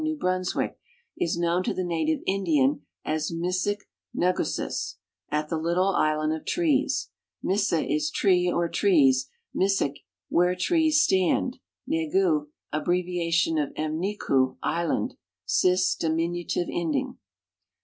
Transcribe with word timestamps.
New 0.03 0.17
P.runs 0.17 0.55
wick, 0.55 0.79
is 1.15 1.37
known 1.37 1.61
to 1.63 1.75
the 1.75 1.83
native 1.83 2.21
Indian 2.25 2.81
as 3.05 3.29
Misik 3.31 3.81
nt^gusis, 4.17 4.95
"at 5.29 5.49
the 5.49 5.59
little 5.59 5.89
island 5.95 6.33
of 6.33 6.43
trees." 6.43 7.09
INIisi 7.45 7.95
is" 7.95 8.09
tree" 8.09 8.51
or" 8.51 8.67
trees;" 8.81 9.29
niisik," 9.55 9.97
wliere 10.33 10.57
trees 10.57 11.03
stand;" 11.03 11.59
negu, 11.85 12.47
abbreviation 12.73 13.59
of 13.59 13.75
m'niku, 13.75 14.57
"island;" 14.63 15.17
sis, 15.45 15.93
diminutive 15.95 16.65
ending. 16.67 17.19